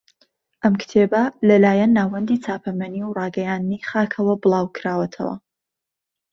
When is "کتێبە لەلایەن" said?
0.81-1.91